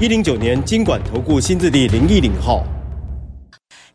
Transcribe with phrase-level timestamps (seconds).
[0.00, 2.66] 一零九年金管投顾新字第零一零号。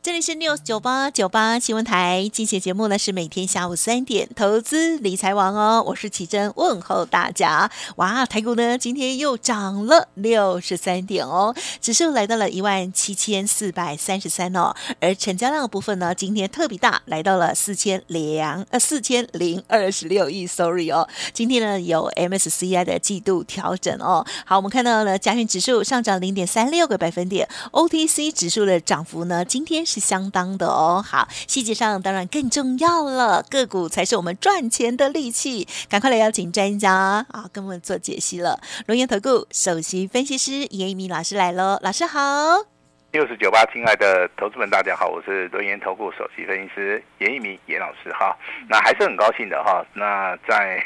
[0.01, 7.69] 这里是 News 九八九八新闻台，今天节目呢是每天下午三点，投资理财王哦，我是奇珍，问候大家。
[7.97, 24.25] 哇，台股呢今天又涨了六十三点哦，指数来到了一万七千四百三十三哦，而成交量的部分呢，今天特别大，来到了四千两呃四千零二十六亿，sorry 哦，今天呢有 MSCI 的季度调整哦。
[24.45, 29.85] 好，我们看到了加权指数上涨零点三六个百分点，OTC 指数的涨幅呢，今天。
[29.89, 36.93] 是相当的哦，好，细节上当然更重要了，个股才是我们赚钱的利器，赶快来邀请专家
[37.29, 38.59] 啊，跟我们做解析了。
[38.85, 42.19] 龙岩投顾首席分析师严一鸣老师来喽，老师好。
[43.11, 48.37] 六十九八，亲爱的投资们，大家好，我是轮研投顾首席分析师严一鸣严老师哈。
[48.69, 49.83] 那还是很高兴的哈。
[49.95, 50.77] 那在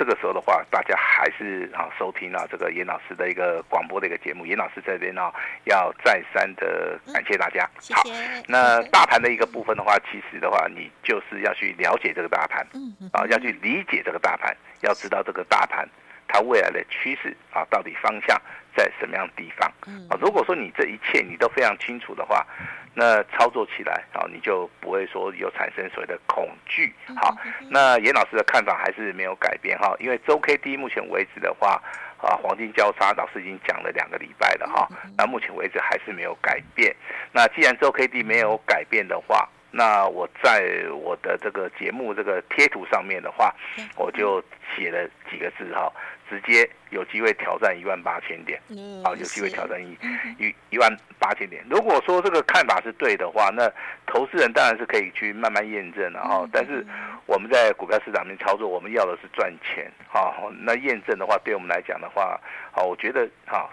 [0.00, 4.46] 这个时候的话，大家还是啊收听啊这个严老师的一个广播的一个节目。
[4.46, 5.30] 严老师这边呢，
[5.64, 7.68] 要再三的感谢大家。
[7.92, 8.02] 好，
[8.48, 12.66] 那大盘的一个部分的话，其实的话，你就是要去了解这个大盘，
[13.12, 15.86] 啊，要去理解这个大盘，要知道这个大盘
[16.32, 18.40] 它未来的趋势啊，到底方向。
[18.76, 19.68] 在什么样的地方
[20.08, 20.16] 啊？
[20.20, 22.46] 如果说你这一切你都非常清楚的话，
[22.94, 26.94] 那操作起来啊，你就不会说有产生所谓的恐惧。
[27.16, 27.36] 好，
[27.68, 31.82] 那严老师的看法还是没有改变哈，因为周 K D 目前为止的话
[32.18, 36.94] 啊，黄金交叉老师已经讲了两个礼拜了哈，那目前为止还是没有改变。
[37.32, 43.54] 那既然周 K D 没有改变的话，那我在我的这个节目这个贴图上面的话，
[43.96, 44.42] 我就
[44.76, 45.92] 写了几个字哈。
[46.30, 48.56] 直接有机会挑战一万八千点，
[49.02, 49.98] 好，有机会挑战一
[50.38, 51.60] 一一万八千点。
[51.68, 53.68] 如果说这个看法是对的话，那
[54.06, 56.48] 投资人当然是可以去慢慢验证了哈。
[56.52, 56.86] 但是
[57.26, 62.40] 我们在股票市场里面操作，我们要的是赚钱，好，那验证的话，对我们来讲的话，
[62.70, 63.68] 好，我觉得哈，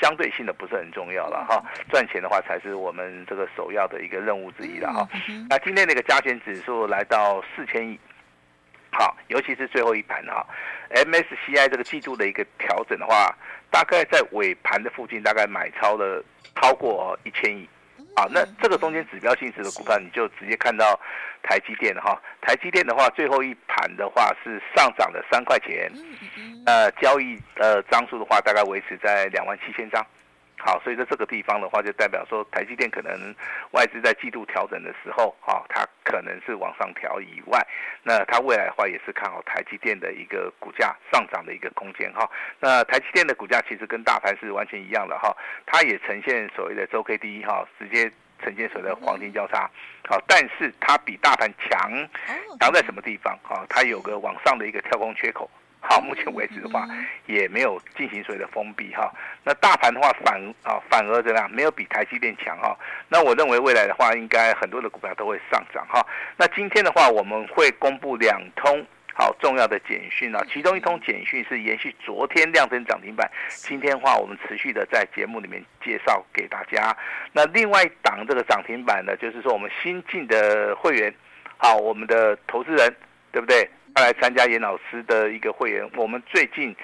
[0.00, 1.62] 相对性的不是很重要了哈。
[1.90, 5.08] 赚钱的话才是我们这个首要的一个任务之一了哈。
[5.48, 7.98] 那今天那个加权指数来到四千亿。
[8.92, 10.46] 好，尤其是最后一盘哈
[10.90, 13.36] ，MSCI 这个季度的一个调整的话，
[13.70, 17.68] 大概在尾盘的附近，大概买超了超过一千亿，
[18.16, 20.98] 啊，那这个中间指标性质的股票，你就直接看到
[21.42, 25.92] 台积电哈，台积电的话，最后一盘的话是上涨了三块钱，
[26.64, 30.04] 呃，交易呃张数的话，大概维持在两万七千张。
[30.66, 33.32] 好，所以在这个地方的话，就代表说台积电可能
[33.70, 37.64] 外资在季度调整的时候，哈，它可能是往上调以外，
[38.02, 42.28] 那它未来的话也是看好台积电的一个股价上涨的一个空间，哈。
[42.58, 45.32] 那台积电的股价其实跟大盘是完全一样的，哈，
[45.66, 48.10] 它也呈现所谓的周 K D，哈，直接
[48.42, 49.70] 呈现所谓的黄金交叉，
[50.08, 51.92] 好，但是它比大盘强，
[52.58, 53.38] 强在什么地方？
[53.44, 55.48] 哈，它有个往上的一个跳空缺口。
[55.88, 56.86] 好，目前为止的话，
[57.26, 59.08] 也没有进行所谓的封闭哈。
[59.44, 61.48] 那大盘的话反啊反而怎么样？
[61.50, 62.76] 没有比台积电强哈。
[63.08, 66.04] 那我认为未来的话，应该很多的股票都会上涨哈。
[66.36, 70.42] 那今天的话，我们会公布两通好重要的简讯啊。
[70.52, 76.94] 其中一通简讯是延续昨天量增涨停板，今天的话我们持续的在节目里面介绍给大家。
[77.32, 81.14] 那另外一档这个涨停板呢，就是说我们新进的会员，
[81.56, 82.92] 好，我们的投资人，
[83.30, 83.70] 对不对？
[83.96, 86.76] 他来参加严老师的一个会员，我们最近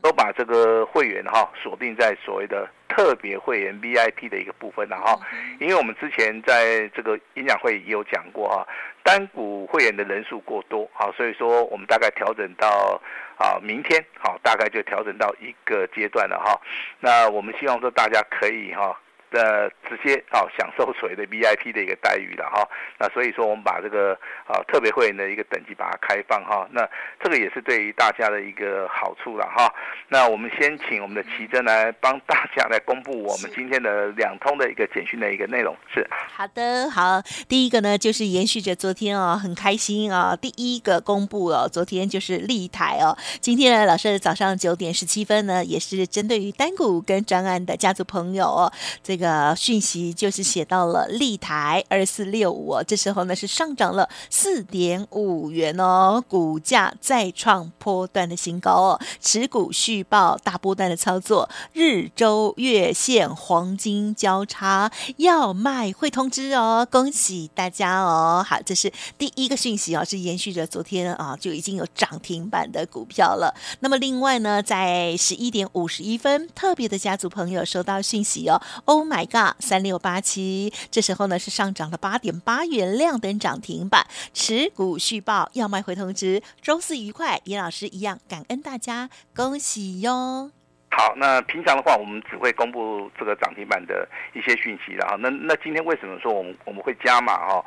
[0.00, 5.18] 都把这个会员哈锁定在所谓的特别会员 VIP 的一个部分了哈，
[5.58, 8.64] 因为我们之前在这个演讲会也有讲过哈，
[9.02, 13.02] 单股会员的人数过多，好，所以说我们大概调整到
[13.36, 16.60] 啊明天好，大概就调整到一个阶段了哈，
[17.00, 18.96] 那我们希望说大家可以哈。
[19.32, 22.68] 呃，直接啊享受所谓的 VIP 的一个待遇了哈，
[22.98, 24.12] 那所以说我们把这个
[24.44, 26.84] 啊特别会员的一个等级把它开放哈，那
[27.22, 29.72] 这个也是对于大家的一个好处了哈。
[30.08, 36.04] 那我们先请我们的奇珍来帮大家来公布我们今天的两通的一个简讯的一个内容是。
[36.10, 48.72] 好的，好，第一个呢就是延续着昨天哦，很开心啊，第一个公布哦，昨天就是立台哦，今天呢老师早上九点十七分呢也是针对于单股跟专案的家族朋友哦，
[49.04, 49.19] 这个。
[49.20, 68.42] 个讯息就是写到了立台二四六五哦，这时候呢是上涨了四点五元哦，股价再创波段的新高哦，持股续报大波段的操作，日周月线黄金交叉要卖会通知哦，恭喜大家哦！
[68.48, 73.54] 好，这是第一个讯息哦，是延续着昨天啊就已经有涨停板的股票了。
[73.80, 86.40] 那么另外呢，在十一点五十一分，特别的家族朋友收到讯息哦欧 my God，三六八七，这时候呢是上涨了八点八元，亮灯涨停板，持股续报，要卖回通知。
[86.62, 90.52] 周四愉快，严老师一样感恩大家，恭喜哟。
[90.92, 95.16] 好，那平常的话，我们只会公布这个涨停板的一些讯息了哈。
[95.18, 97.64] 那那今天为什么说我们我们会加码哈，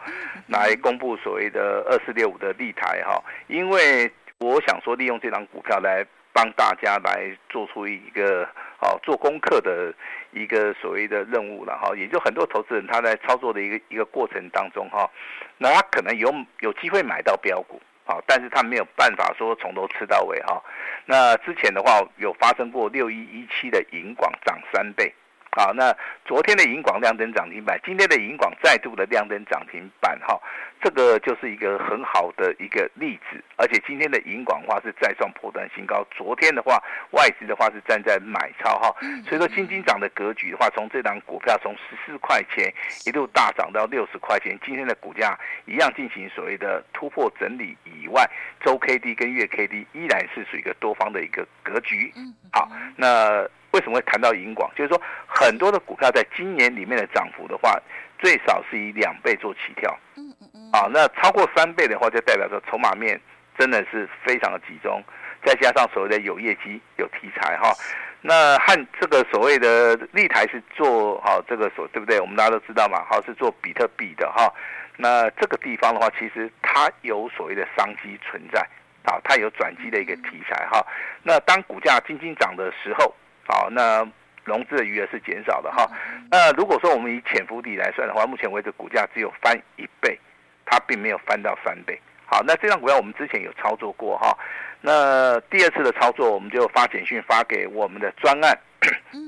[0.48, 3.22] 来公布所谓的二四六五的立台哈？
[3.48, 8.44] 因为我想说，利用这张股票来帮大家来做出一个
[8.82, 9.94] 哦做功课的
[10.34, 11.96] 一个所谓的任务了哈。
[11.96, 15.10] 也就很多投资人他在操作的一个一个过程当中哈，
[15.58, 17.82] 那他可能有有机会买到标股。
[18.06, 20.62] 啊，但是他没有办法说从头吃到尾哈。
[21.06, 25.14] 那之前的话有发生过六一一七的银广涨三倍。
[25.56, 25.96] 好，那
[26.26, 30.40] 昨天的银广亮灯涨停板，今天的银广再度的亮灯涨停板，哈，
[30.82, 33.40] 这个就是一个很好的一个例子。
[33.56, 38.96] 而且今天的银广话是再创破断新高，昨天的话外资的话是站在买超，哈，
[39.28, 42.74] 所以说新金涨的格局的话，从这档股票从十四块钱
[43.06, 48.28] 一路大涨到六十块钱，今天的股价一样进行所谓的突破整理以外，
[48.66, 52.12] 周 K D 跟月 K D 依然是属于一个多方的一个格局。
[52.52, 53.48] 好，那。
[53.74, 54.72] 为什么会谈到银广？
[54.76, 57.76] 就是说，很多的股票在今年里面的涨幅的话，
[58.20, 59.98] 最少是以两倍做起跳。
[60.16, 60.70] 嗯嗯嗯。
[60.72, 63.20] 啊，那超过三倍的话，就代表说筹码面
[63.58, 65.04] 真的是非常的集中，
[65.44, 67.74] 再加上所谓的有业绩、有题材哈。
[68.22, 72.20] 那和这个所谓的立台是做好这个所对不对？
[72.20, 74.54] 我们大家都知道嘛，好是做比特币的哈。
[74.98, 78.62] 那这个地方的话，其实它有所谓的商机存在
[79.04, 80.86] 啊，它有转机的一个题材哈。
[81.24, 83.12] 那当股价轻轻涨的时候。
[83.46, 84.08] 好，那
[84.44, 85.90] 融资的余额是减少的哈。
[86.32, 90.18] 那如果说我们以潜伏底来算的话，目前为止股价只有翻一倍，
[90.66, 92.00] 它并没有翻到三倍。
[92.26, 94.38] 好，那这张股票我们之前有操作过哈。
[94.82, 98.58] 那第二次的操作，我们就发简讯发给我们的专案，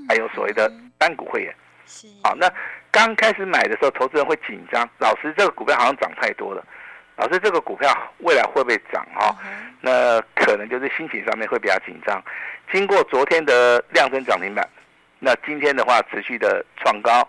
[0.10, 1.54] 还有所谓的单股会员。
[2.24, 2.52] 好，那
[2.92, 6.66] 刚开始买的时候，投资人会紧张，老师这个股票好像涨太多了。
[7.18, 7.90] 老师，这个股票
[8.20, 9.36] 未来会不会涨哈？
[9.82, 12.22] 那可能就是心情上面会比较紧张。
[12.72, 14.68] 经过昨天的量增涨停板，
[15.20, 17.28] 那今天的话持续的创高，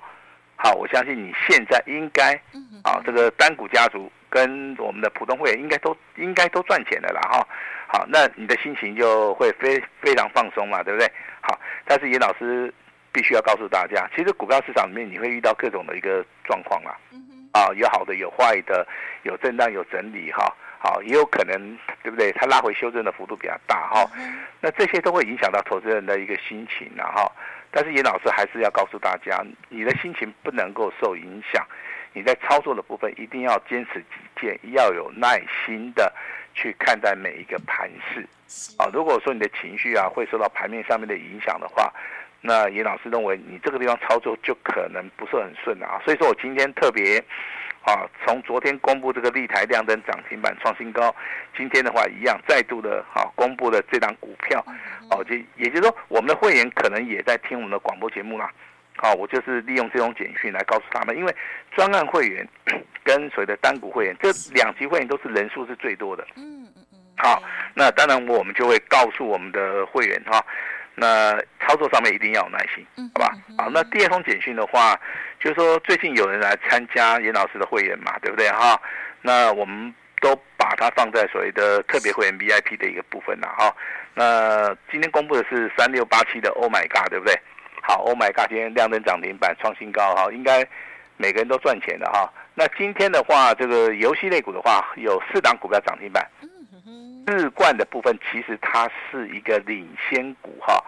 [0.57, 2.35] 好，我相信你现在应该
[2.83, 7.47] 啊，这个单股家族跟我们的普通会员应该都应该都赚钱的啦哈。
[7.87, 11.09] 好，那你的心情就会非非常放松嘛，对不对？
[11.43, 12.73] 好，但是严老师
[13.13, 16.97] 必须要告诉大家，其实股票市场里面你会遇到各种的一个状况啦。
[17.57, 18.87] 啊，有好的，有坏的，
[19.23, 21.59] 有震荡，有整理，哈，好，也有可能，
[22.03, 22.31] 对不对？
[22.33, 24.05] 它拉回修正的幅度比较大，哈，
[24.61, 27.33] 那这些都会影响到投资人的一个心情，然后，
[27.71, 31.67] 但是严老师还是要告诉大家，你的心情不能够受影响，
[32.13, 34.07] 你在操作的部分一定要坚持己
[34.39, 36.13] 见，要有耐心的
[36.53, 38.21] 去看待每一个盘势，
[38.77, 41.91] 啊，如果说你的情绪啊会受到盘面上面的影响的话。
[42.47, 47.19] 那严老师认为你这个地方操作就可能不是很顺啊，所以说我今天特别
[47.83, 51.15] 啊，从昨天公布这个立台亮灯涨停板创新高，
[51.57, 54.65] 今天的话一样再度的哈公布了这档股票，
[55.11, 58.51] 哦，就也就是说我们的会员可能也在听我们的广播节目啦，
[58.97, 61.37] 好，我就是利用这种简讯来告诉他们，因为
[61.73, 62.47] 专案会员
[63.05, 67.43] 跟所谓的单股会员这两级会员都是人数是最多的，嗯嗯嗯，好，
[67.75, 70.45] 那当然我们就会告诉我们的会员哈。
[70.99, 72.85] 那操作上面一定要有耐心，
[73.15, 73.37] 好吧？
[73.59, 74.99] 好，那第二封简讯的话，
[75.39, 78.81] 就是说最近有人来参加严老师的会员嘛，对不对哈？
[79.21, 83.77] 那我们都把它放在所谓的特别会员 VIP 的一个部分了哈。
[84.15, 87.39] 那今天公布的是三六八七的 Oh My God，对不对？
[87.83, 90.67] 好，Oh My God，今天亮灯涨停板创新高哈，应该
[91.19, 92.33] 每个人都赚钱的哈。
[92.55, 96.27] 那今天的话，这个游戏类股的话，有四档股票涨停板。
[97.27, 100.83] 智冠的部分其实它是一个领先股哈，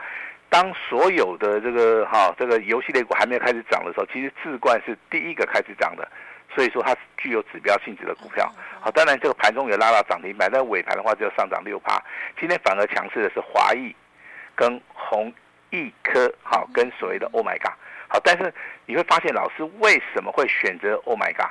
[0.49, 6.09] 当所有的这个哈这个游戏类股还没有开始涨的时候，其实智冠是第一个开始涨的，
[6.55, 8.51] 所以说它是具有指标性质的股票。
[8.81, 12.01] 好，当然这个盘中有拉到涨停板，但尾盘的话就上涨六趴。
[12.39, 13.95] 今天反而强势的是华谊
[14.55, 15.33] 跟弘
[15.71, 17.75] 毅科，好跟所谓的 Oh My God，
[18.09, 18.55] 好，但是
[18.87, 21.51] 你会发现老师为什么会选择 Oh My God？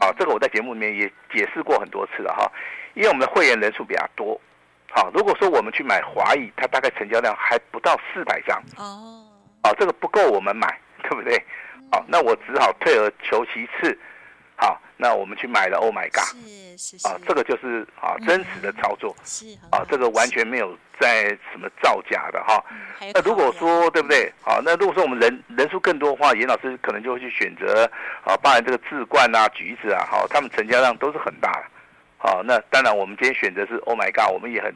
[0.00, 2.50] 好，这个我在节目里面也解释过很多次了哈。
[2.94, 4.40] 因为我们的会员人数比较多，
[4.90, 9.22] 好，如果说我们去买华裔，它大概成交量还不到四百张哦，
[9.64, 11.36] 哦，这个不够我们买，对不对？
[11.92, 13.98] 好，那我只好退而求其次，
[14.56, 15.78] 好，那我们去买了。
[15.78, 16.36] Oh my God！
[16.78, 22.62] 是是啊，这个就是啊真实的操作，是啊，这个完全没有在什么造假的哈。
[23.00, 24.32] 嗯、那如果说对不对？
[24.42, 27.84] 好，那如果说我们人人数更多的话，严老师可能就会去选择
[28.24, 31.64] 啊，当然这个智冠啊、橘子啊，好，他们成交量都是很大的。
[32.18, 34.74] 好，那当然我们今天选择是 Oh my God，我们也很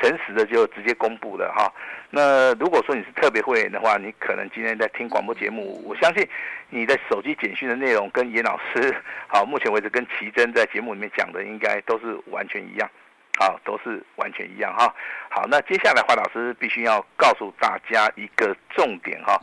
[0.00, 1.72] 诚实的就直接公布了哈。
[2.10, 6.28] 那如果说你是特别会员的话，你可能今天在听广播节目，我相信
[6.68, 8.94] 你的手机简讯的内容跟严老师
[9.26, 12.88] 好， 目前为止跟奇珍在节目里面讲的应该都是完全一样，
[13.38, 14.94] 好，都是完全一样哈。
[15.30, 19.40] 好，那接下来华老师必须要告诉大家一个重点哈，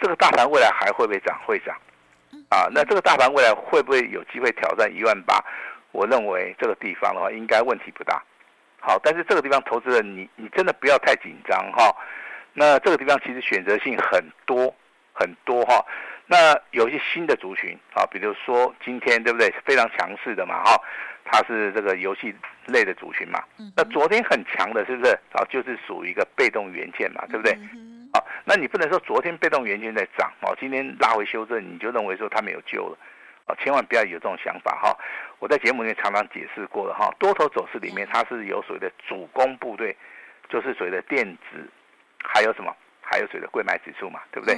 [0.00, 1.38] 这个大盘未来还会不会涨？
[1.44, 1.76] 会涨
[2.48, 2.66] 啊。
[2.72, 5.44] 那这个大盘未来会不会有机会挑战一万八？
[5.96, 8.22] 我认为这个地方的话，应该问题不大。
[8.78, 11.90] 好，但是这个地方投资人，你你真的不要太紧张哈。
[12.52, 14.72] 那这个地方其实选择性很多
[15.14, 15.82] 很多哈。
[16.26, 19.50] 那有一些新的族群啊，比如说今天对不对？
[19.64, 20.78] 非常强势的嘛哈，
[21.24, 22.34] 它是这个游戏
[22.66, 23.42] 类的族群嘛。
[23.74, 25.42] 那昨天很强的，是不是啊？
[25.48, 27.56] 就是属于一个被动元件嘛，对不对？
[28.12, 32.98] 好，那你不能说昨天被动元件在涨哦，今天拉回修正，你就认为说它没有救了。
[33.46, 34.98] 啊，千万不要有这种想法哈！
[35.38, 39.96] 我在节目里面常常解释过了哈，多头走势里面它是有所谓的主攻部队，
[40.48, 41.70] 就是所谓的电子，
[42.22, 42.74] 还有什么？
[43.08, 44.56] 还有所谓的贵买指数嘛，对不对？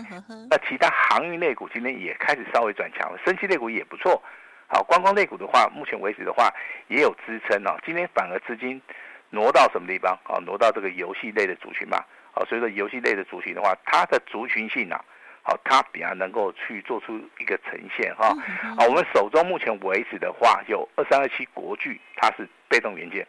[0.49, 4.23] 那其他航运类股今天也开始稍微转强了，生息类股也不错。
[4.69, 6.51] 好，观光类股的话，目前为止的话
[6.87, 7.77] 也有支撑哦。
[7.85, 8.81] 今天反而资金
[9.29, 10.19] 挪到什么地方？
[10.25, 11.99] 啊，挪到这个游戏类的族群嘛。
[12.33, 14.99] 啊，所以说游戏类的族群的话，它的族群性啊。
[15.49, 18.37] 好，它比较能够去做出一个呈现哈。
[18.77, 23.27] 好，我们手中目前为止的话，有二三二七国巨，它是被动元件。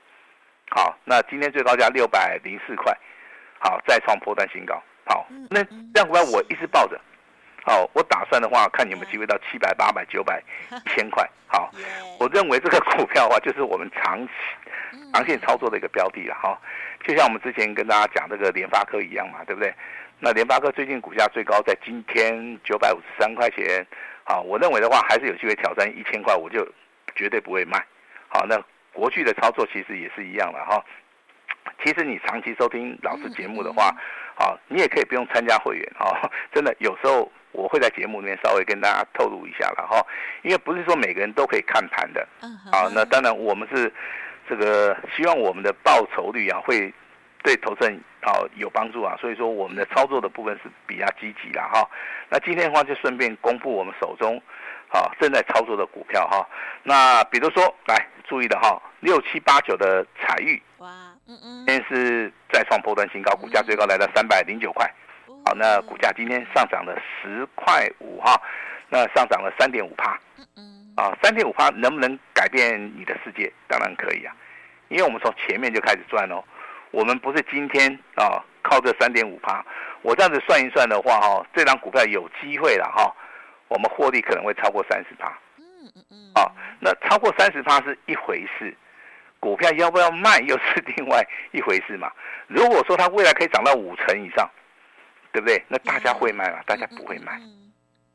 [0.70, 2.94] 好，那今天最高价六百零四块，
[3.60, 4.84] 好，再创波段新高。
[5.06, 7.00] 好，那这样股票我一直抱着。
[7.64, 10.44] 好，我打算的话，看你有没有机会到七百、八百、九百、
[10.86, 11.26] 一千块。
[11.48, 11.72] 好，
[12.20, 14.34] 我认为这个股票的话，就是我们长期、
[15.14, 16.60] 长线操作的一个标的了哈。
[17.06, 19.74] 就像我们之前跟大家讲这个联发科一样嘛，对不对？
[20.22, 23.86] 那联发科最近股价最高在今天九百五十三块钱，
[24.26, 26.68] 好，我认为的话还是有机会挑战一千块，我就
[27.16, 27.82] 绝对不会卖。
[28.28, 28.62] 好，那
[28.92, 30.84] 国巨的操作其实也是一样了哈。
[31.82, 33.96] 其实你长期收听老师节目的话，
[34.36, 36.30] 好，你也可以不用参加会员哈。
[36.54, 40.06] 真的有时候我会在节目里面稍微跟大家透露一下了哈，
[40.42, 42.28] 因为不是说每个人都可以看盘的。
[42.42, 43.90] 嗯好，那当然我们是
[44.50, 46.94] 这个希望我们的报酬率啊会。
[47.42, 47.98] 对投资人
[48.30, 51.90] 啊有帮助啊，所以说我们的操作的部分是比较积极的哈。
[52.30, 54.38] 那今天的话就顺便公布我们手中
[54.90, 56.48] 啊正在操作的股票哈。
[56.84, 60.88] 那比如说来注意的哈，六七八九的彩玉，哇，
[61.28, 64.88] 嗯嗯，今天是再创波段新高，股价最高来到三百零九块。
[65.46, 68.40] 好，那股价今天上涨了十块五哈，
[68.90, 70.20] 那上涨了三点五帕。
[70.38, 73.52] 嗯嗯，啊，三点五帕能不能改变你的世界？
[73.68, 74.36] 当然可以啊，
[74.90, 76.44] 因为我们从前面就开始赚哦。
[76.92, 79.64] 我们不是今天啊靠这三点五趴，
[80.02, 83.14] 我这样子算一算的话哈，这张股票有机会了哈，
[83.68, 85.28] 我们获利可能会超过三十趴。
[85.58, 85.64] 嗯
[85.96, 86.32] 嗯嗯。
[86.36, 88.76] 啊，那超过三十趴是一回事，
[89.40, 92.12] 股票要不要卖又 是另外一回事嘛。
[92.48, 94.50] 如果说它未来可以涨到五成以上，
[95.32, 95.64] 对不对？
[95.68, 96.60] 那大家会卖吗？
[96.66, 97.40] 大家不会卖。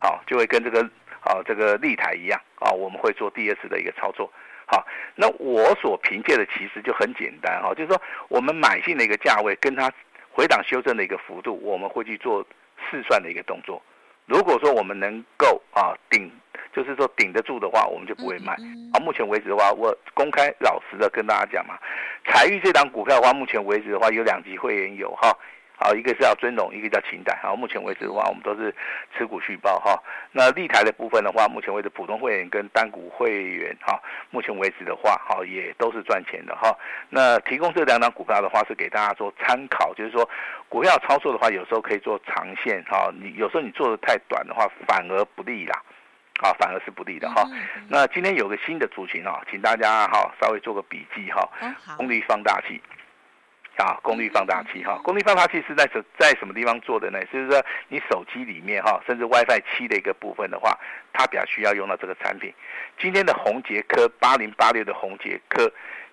[0.01, 0.83] 好，就会跟这个
[1.21, 4.31] 啊这个立台一样啊，我们会做第二次的一个操作。
[4.67, 9.93] 好，那我所凭借的其实就很简单哈，就是说我们买进的一个价位跟它
[10.31, 12.45] 回档修正的一个幅度，我们会去做
[12.91, 13.83] 试算的一个动作。
[14.27, 16.31] 如果说我们能够啊顶，
[16.75, 18.55] 就是说顶得住的话，我们就不会卖。
[18.93, 21.79] 啊，目前为止的话，我公开老实的跟大家讲嘛，
[22.27, 25.37] 财玉这档股票的话，目前为止的话有两级会员有哈。
[25.77, 27.37] 好，一个是要尊荣，一个叫勤代。
[27.43, 28.73] 好，目前为止的话，我们都是
[29.17, 30.01] 持股续报哈。
[30.31, 34.01] 那立台的部分的话，目前为止普通会员跟单股会员哈，
[34.31, 36.73] 目前为止的话，哈也都是赚钱的哈。
[37.11, 40.29] 那提供这两档股票的话，是给大家做参考，就是说
[40.69, 43.11] 股票操作的话，有时候可以做长线哈。
[43.21, 45.83] 你有时候你做的太短的话，反而不利啦，
[46.41, 47.45] 啊，反而是不利的哈。
[47.89, 51.49] 那今天有个新的族群啊，请大家哈稍微做个笔记哈，
[51.97, 52.81] 功率放大器。
[53.77, 57.19] 啊，功率放大器哈，功率放大器是在什在什么地方做的呢？
[57.33, 60.79] 就是说你手机里面哈，甚至 WiFi 七的一个部分的话，
[61.13, 62.55] 它比较需要用到这个产品。
[63.01, 65.69] 今天的宏捷科八零八六的宏捷科，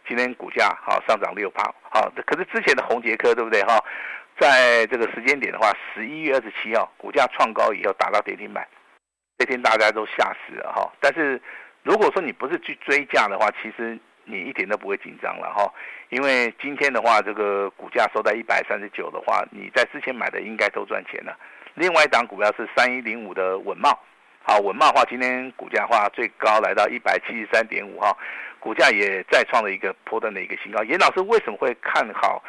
[0.07, 3.77] 今天股价哈上涨六趴，好，可是之前的宏捷科对不对哈？
[4.39, 8.67] 在这个时间点的话，十一月二十七号股价创高以后达到跌停板，
[9.37, 10.91] 那天大家都吓死了哈。
[10.99, 11.39] 但是
[11.83, 13.99] 如果说你不是去追价的话，其实。
[14.31, 15.71] 你一点都不会紧张了哈，
[16.09, 21.37] 因为今天的话，这个股价收在一百三十九的话，你在之前买的应该都赚钱了。
[21.73, 23.93] 另外一档股票是三一零五的稳懋，
[24.43, 28.15] 好，稳懋的话，今天股价的话最高来到一百七十三点五哈，
[28.59, 30.81] 股价也再创了一个波段的一个新高。
[30.83, 32.43] 严老师为什么会看好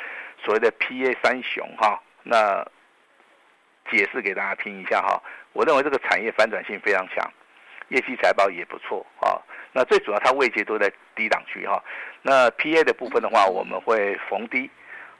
[0.44, 2.00] 所谓的 PA 三雄哈？
[2.22, 2.64] 那
[3.90, 5.20] 解释给大家听一下哈。
[5.52, 7.28] 我认为这个产业反转性非常强，
[7.88, 9.40] 业绩财报也不错啊。
[9.72, 11.82] 那最主要它位阶都在低档区哈。
[12.22, 14.70] 那 PA 的部分的话，我们会逢低。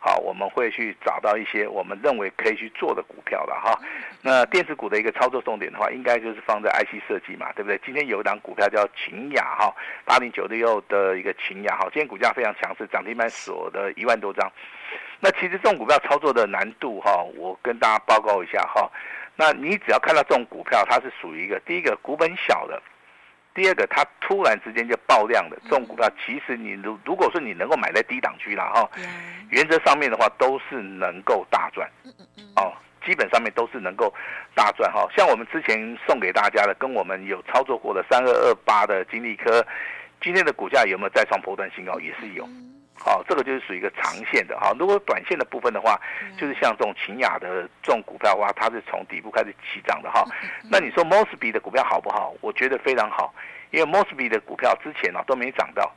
[0.04, 3.78] 好，我们会去找到一些我们认为可以去做的股票了哈。
[4.20, 7.80] 那电子股的一个操作重点的话，应该就是放在 IC 设计嘛，对不对？
[7.86, 9.72] 今天有一档股票叫秦雅哈，
[10.04, 14.50] 八零九六的一个秦雅哈，今天股价非常强势，涨停板锁的一万多张。
[15.20, 18.90] 那其实这种股票操作的难度哈，我跟大家报告一下哈。
[19.36, 22.82] 那你只要看到这种股票，它是属于一个第一个股本小的。
[23.54, 28.90] 第二个，它突然之间就爆量的这种股票，其实你如如果说你能够买在低档区了哈，
[29.50, 31.86] 原则上面的话都是能够大赚，
[32.56, 32.72] 哦，
[33.04, 34.12] 基本上面都是能够
[34.54, 35.06] 大赚哈。
[35.14, 39.64] 像我们之前送给大家的，跟我们有操作过的三二二八的金利科，
[40.20, 42.00] 今天的股价有没有再创波段新高？
[42.00, 42.48] 也是有。
[43.04, 44.76] 好、哦，这个就是属于一个长线的哈、哦。
[44.78, 46.00] 如果短线的部分的话，
[46.38, 50.30] 就是像这种秦雅的这种股票的话，它是从底部开始起涨的哈、哦。
[50.70, 52.32] 那你说 Mosby 的股票好不好？
[52.40, 53.34] 我觉得非常好，
[53.72, 55.92] 因为 Mosby 的股票之前呢、啊、都没涨到，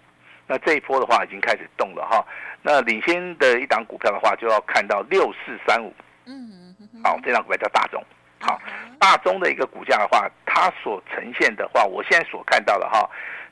[0.47, 2.25] 那这一波的话已经开始动了哈、哦。
[2.63, 5.93] 那领先的一档股票的话，就要看到六四三五，
[6.25, 8.03] 嗯，好，这档股票叫大众，
[8.39, 8.59] 好，
[8.99, 13.09] 大中的一个股价的话，它所呈现的话，我现在所看到的哈、哦，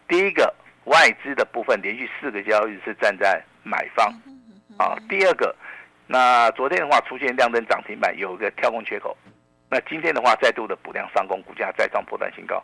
[0.08, 0.52] 第一个。
[0.86, 4.14] 外资的部分连续四个交易是站在买方，
[4.78, 5.56] 啊，第二个，
[6.08, 9.16] 那昨天的话出现亮灯涨停板，有一个跳空缺口，
[9.70, 12.62] 那今天的话再度的补量上攻，股价再创波段新高，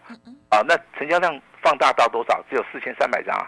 [0.50, 2.44] 啊，那成交量放大到多少？
[2.50, 3.48] 只有四千三百张啊，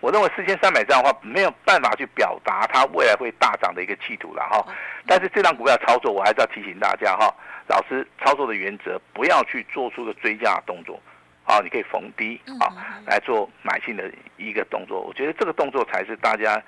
[0.00, 4.64] 我认为四千三百张的话没有办法去表达它未来会大涨的一个企图了哈，
[5.06, 7.34] 但是这张股票操作我还是要提醒大家哈，
[7.66, 11.00] 老师操作的原则不要去做出个追加动作。
[11.46, 12.72] 好，你可以逢低啊
[13.06, 16.60] 来做买进的一个动作，我觉得这个动作才是大家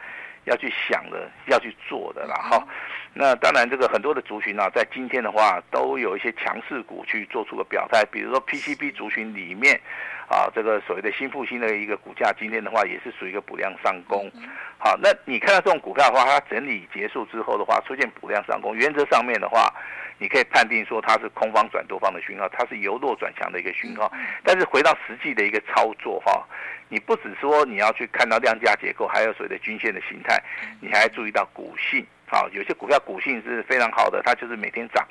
[0.45, 2.35] 要去想的、要去做的啦。
[2.37, 2.68] 哈。
[3.14, 9.80] 那当然，这个很多的族群啊，在今天的话都有一些强势股去做出个表态，比如说 PCB 族群里面
[10.28, 14.30] 啊，这个所谓的新复兴的一个股价，今天的话也是属于一个补量上攻。
[14.76, 19.73] 好，那你看到这种股票的话，它整理结束之后的话，出现补量上攻，原则上面的话。
[20.18, 24.10] 你可以判定说它是空方转多方的讯号，它是由弱转强的一个讯号。
[24.42, 26.46] 但是回到实际的一个操作哈，
[26.88, 30.42] 你不只说你要去看到量价结构，还有所谓的均线的形态，
[30.80, 32.06] 你还要注意到股性。
[32.28, 35.06] 好，有些股票股性是非常好的，它就是每天涨，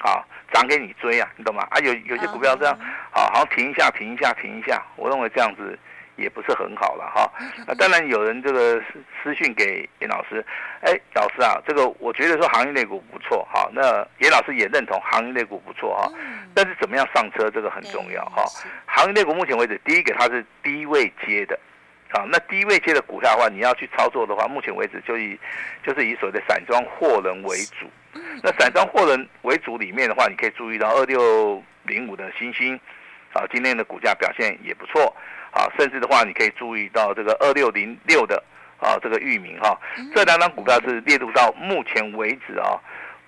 [0.00, 1.66] 好涨给你追啊，你懂吗？
[1.70, 2.76] 啊，有有些股票这样，
[3.12, 5.78] 好好像停一下，停一下，停一下，我认为这样子。
[6.16, 7.30] 也不是很好了哈，
[7.66, 10.44] 那当然有人这个私私讯给严老师，
[10.80, 16.10] 哎，老师啊，这个我觉得说行业类股不错哈，那严老师也认同行业类股不错哈，
[16.54, 18.44] 但是怎么样上车这个很重要哈。
[18.86, 21.58] 行业类股目前为止，第一个它是低位接的，
[22.12, 25.38] 啊，那低位接的股票的话，你要去操作的话，目前为止就以
[25.84, 27.86] 就是以所谓的散装货轮为主，
[28.42, 32.80] 那散装货轮为主里面的话，你可以注意到二六零五的欣兴，
[33.36, 35.14] 啊，今天的股价表现也不错。
[35.52, 38.42] 啊，甚至的话，你可以注意到这个二六零六的
[38.78, 39.74] 啊，这个域名哈，
[40.14, 42.76] 这两档股票是列入到目前为止啊，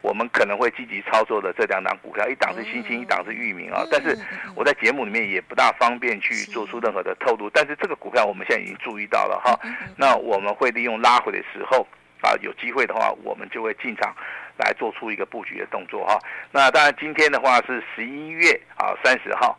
[0.03, 3.83] 我们可能会积极操作的这两档股票，一档是新兴，一档是域名啊。
[3.91, 4.15] 但是
[4.55, 7.49] 我在节目里面也不大方便去做出任何的透露。
[7.49, 9.59] 但是这个股票我们现在已经注意到了哈，
[9.97, 11.87] 那我们会利用拉回的时候
[12.21, 14.15] 啊，有机会的话，我们就会进场
[14.59, 16.19] 来做出一个布局的动作哈。
[16.53, 19.59] 那当然今天的话是十一月啊三十号，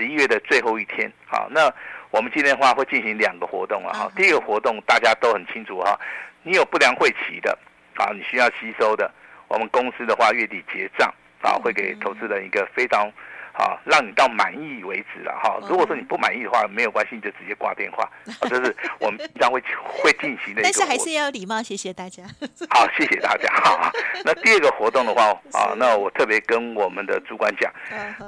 [0.00, 1.70] 十一月的最后一天，好那。
[2.10, 5.96] 我们今天的话会进行两个活动啊，哈，第一个活动大家都很清楚哈，
[6.42, 7.56] 你有不良会期的，
[7.94, 9.08] 啊，你需要吸收的，
[9.46, 11.08] 我们公司的话月底结账
[11.40, 13.08] 啊，会给投资人一个非常。
[13.52, 15.58] 啊，让你到满意为止了哈。
[15.68, 18.08] 如果说你不满意的话，没有关系，你就直接挂电话。
[18.48, 20.62] 这是我们经常会会进行的一个。
[20.62, 22.22] 但是还是要礼貌，谢谢大家。
[22.70, 23.52] 好，谢谢大家。
[23.62, 23.90] 好，
[24.24, 27.72] 那第二个活动的话 啊，那我特别跟我们的主管讲，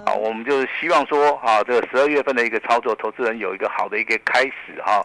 [0.05, 5.03] 啊，我们就是希望说啊，这个十二月份的一个操作，投资人有一个好的一个开始哈。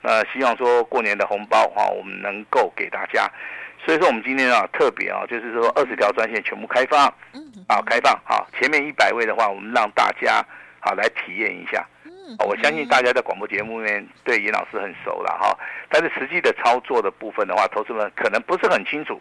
[0.00, 3.28] 那希望说过年的红包哈，我们能够给大家。
[3.84, 7.06] 所以说，我们今天啊特别啊，就是说二十条专线全部开放，
[7.68, 10.44] 啊开放啊，前面一百位的话，我们让大家
[10.80, 11.86] 啊来体验一下。
[12.46, 15.56] 我相信大家在广播节目里面对严老师很熟了哈，
[15.88, 19.18] 但是实际的操作的部分的话，投资们可能不是很清楚。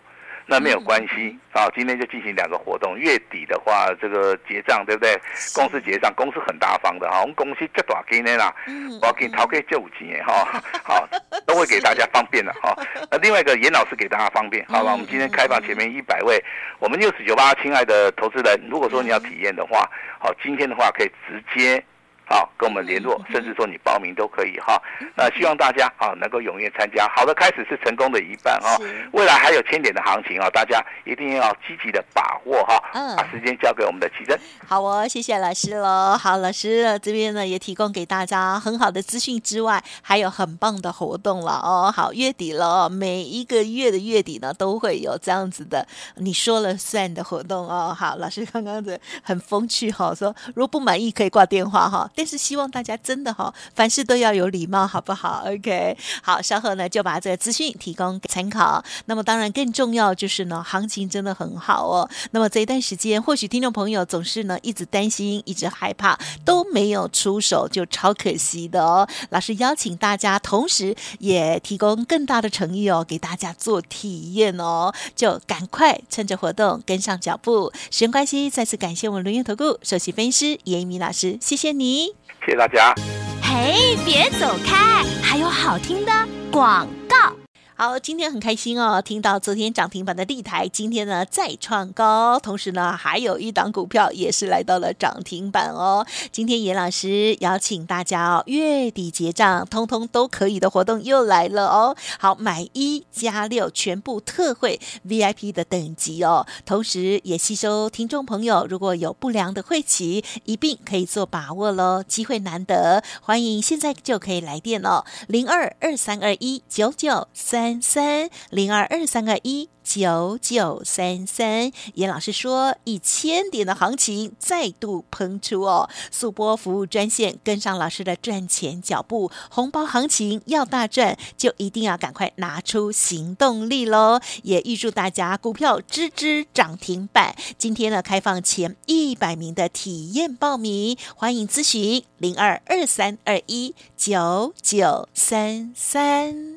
[0.50, 2.98] 那没有关系，啊，今天就进行两个活动。
[2.98, 5.14] 月底的话，这个结账对不对？
[5.54, 8.56] 公司结账，公司很大方的哈，我们公司这大金的啦，
[9.02, 11.06] 我要给你掏给就五金哈，好，
[11.46, 12.74] 都会给大家 方便的哈。
[13.12, 14.94] 那另外一个严老师给大家方便，好吧？
[14.94, 16.42] 我们今天开放前面一百位，
[16.80, 21.84] 我们六四九八，亲爱的投资人，如果说你要体验的话，好，今天的话可以直接。
[22.30, 24.82] 好，跟我们联络，甚至说你报名都可以哈。
[25.16, 27.08] 那希望大家啊能够踊跃参加。
[27.16, 28.76] 好的开始是成功的一半啊。
[29.14, 32.84] 未来还有千点的行情啊，大家一定要积极的把握哈。
[32.94, 34.38] 嗯，把时间交给我们的奇珍。
[34.68, 36.18] 好哦，谢谢老师喽。
[36.18, 41.90] 好，老师这边呢也提供给大家很好的资讯之外，还有很棒的活动了哦。
[41.96, 47.96] 好，月底了，每一个月的月底呢都会有这样子的你说了算的活动哦。
[47.98, 52.10] 好，老师刚刚的很风趣哈，说如果不满意可以挂电话哈。
[52.18, 58.84] 但是希望大家真的哈，凡事都要有礼貌，好不好？OK，好，稍后呢就把这个资讯提供给参考。
[59.06, 62.10] 那么当然更重要就是呢，行情真的很好哦。
[62.32, 69.08] 那么这一段时间，或许听众朋友总是呢一直担心，一直害怕，都没有出手，就超可惜的哦。
[69.30, 77.72] 老师邀请大家，同时也提供更大的诚意哦，给大家做体验哦，就赶快趁着活动跟上脚步。
[77.92, 82.07] 时间关系，再次感谢我们轮元投顾首席分析师严一鸣老师，谢谢你。
[82.46, 82.94] 谢谢大家。
[83.42, 86.12] 嘿，别走开，还有好听的
[86.52, 87.37] 广告。
[87.80, 96.04] 好，今天很开心哦，听到昨天涨停板的立台，今天呢再创高，同时呢还有一档股票也是来到了涨停板哦。
[96.32, 101.96] 今天严老师邀请大家哦，月底结账通通都可以的活动又来了哦。
[102.18, 117.67] 好，买一加六全部特惠 VIP 的等级哦，同时也吸收听众朋友如果有不良的会期一并可以做把握喽，机会难得，欢迎现在就可以来电哦，零二二三二一九九三。
[117.68, 134.22] 三三零二二三二一九九三三，严老师说一千点的行情再度喷出哦，速播服务专线跟上老师的赚钱脚步，红包行情要大赚，就一定要赶快拿出行动力喽！
[134.44, 137.36] 也预祝大家股票支支涨停板。
[137.58, 146.57] 今天呢，开放前一百名的体验报名，欢迎咨询零二二三二一九九三三。